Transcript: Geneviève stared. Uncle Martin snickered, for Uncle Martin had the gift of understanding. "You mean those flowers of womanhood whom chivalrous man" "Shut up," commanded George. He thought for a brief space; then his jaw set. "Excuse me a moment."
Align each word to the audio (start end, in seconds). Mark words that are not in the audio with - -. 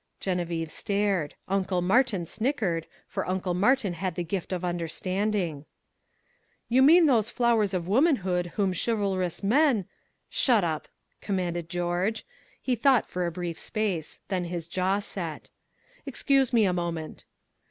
Geneviève 0.19 0.71
stared. 0.71 1.35
Uncle 1.47 1.79
Martin 1.83 2.25
snickered, 2.25 2.87
for 3.05 3.27
Uncle 3.29 3.53
Martin 3.53 3.93
had 3.93 4.15
the 4.15 4.23
gift 4.23 4.51
of 4.51 4.65
understanding. 4.65 5.65
"You 6.67 6.81
mean 6.81 7.05
those 7.05 7.29
flowers 7.29 7.75
of 7.75 7.87
womanhood 7.87 8.47
whom 8.55 8.73
chivalrous 8.73 9.43
man" 9.43 9.85
"Shut 10.31 10.63
up," 10.63 10.87
commanded 11.21 11.69
George. 11.69 12.25
He 12.59 12.73
thought 12.73 13.05
for 13.05 13.27
a 13.27 13.31
brief 13.31 13.59
space; 13.59 14.21
then 14.27 14.45
his 14.45 14.65
jaw 14.65 15.01
set. 15.01 15.51
"Excuse 16.07 16.51
me 16.51 16.65
a 16.65 16.73
moment." 16.73 17.25